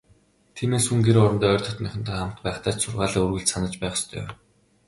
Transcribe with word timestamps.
Тиймээс, 0.55 0.85
хүн 0.87 1.01
гэр 1.05 1.17
орондоо 1.23 1.49
ойр 1.53 1.63
дотнынхонтойгоо 1.65 2.21
хамт 2.21 2.39
байхдаа 2.45 2.73
ч 2.73 2.77
сургаалаа 2.81 3.23
үргэлж 3.25 3.49
санаж 3.51 3.73
байх 3.81 3.95
ёстой. 3.99 4.23